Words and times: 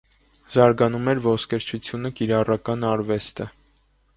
Զարգանում 0.53 1.11
էր 1.13 1.21
ոսկերչությունը, 1.27 2.13
կիրառական 2.21 2.89
արվեստը։ 2.95 3.51